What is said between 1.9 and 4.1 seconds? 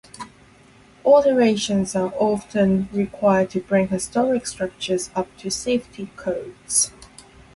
are often required to bring